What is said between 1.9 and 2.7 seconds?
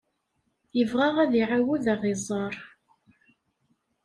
ad ɣ-iẓer.